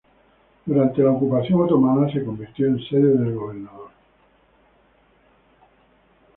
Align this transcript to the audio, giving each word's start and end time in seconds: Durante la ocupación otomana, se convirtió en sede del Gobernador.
Durante 0.65 1.03
la 1.03 1.11
ocupación 1.11 1.61
otomana, 1.61 2.11
se 2.11 2.25
convirtió 2.25 2.65
en 2.65 2.79
sede 2.85 3.19
del 3.19 3.35
Gobernador. 3.35 3.91